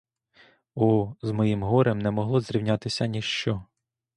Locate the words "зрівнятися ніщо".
2.41-3.65